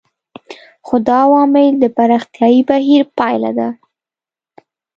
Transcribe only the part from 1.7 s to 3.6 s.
د پراختیايي بهیر پایله